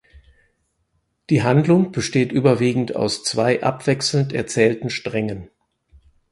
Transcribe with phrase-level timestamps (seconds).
[1.29, 5.51] Die Handlung besteht überwiegend aus zwei abwechselnd erzählten Strängen.